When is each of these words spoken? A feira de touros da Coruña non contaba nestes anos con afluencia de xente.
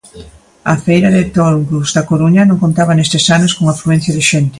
A 0.73 0.75
feira 0.85 1.09
de 1.15 1.23
touros 1.35 1.89
da 1.95 2.07
Coruña 2.09 2.43
non 2.49 2.61
contaba 2.63 2.97
nestes 2.97 3.25
anos 3.37 3.51
con 3.57 3.65
afluencia 3.67 4.11
de 4.17 4.23
xente. 4.29 4.49